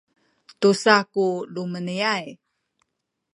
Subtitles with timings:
[0.59, 2.25] tusa ku lumeni’ay